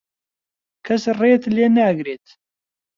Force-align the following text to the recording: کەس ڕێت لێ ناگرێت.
کەس 0.85 1.03
ڕێت 1.19 1.43
لێ 1.55 1.67
ناگرێت. 1.77 2.25